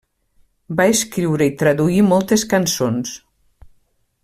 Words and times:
Va 0.79 0.87
escriure 0.93 1.47
i 1.49 1.53
traduir 1.59 2.01
moltes 2.07 2.47
cançons. 2.55 3.13